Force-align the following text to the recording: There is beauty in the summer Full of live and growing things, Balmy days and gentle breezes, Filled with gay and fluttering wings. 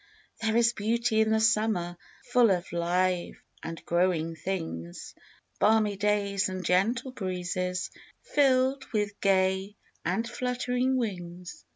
There 0.41 0.57
is 0.57 0.73
beauty 0.73 1.21
in 1.21 1.29
the 1.29 1.39
summer 1.39 1.95
Full 2.31 2.49
of 2.49 2.71
live 2.73 3.35
and 3.61 3.85
growing 3.85 4.35
things, 4.35 5.13
Balmy 5.59 5.95
days 5.95 6.49
and 6.49 6.65
gentle 6.65 7.11
breezes, 7.11 7.91
Filled 8.23 8.83
with 8.93 9.21
gay 9.21 9.75
and 10.03 10.27
fluttering 10.27 10.97
wings. 10.97 11.65